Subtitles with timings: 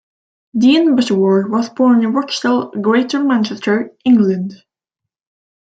[0.57, 4.55] Dean Butterworth was born in Rochdale, Greater Manchester, England.